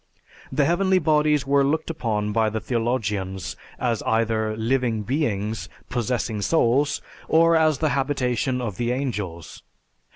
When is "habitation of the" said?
7.89-8.91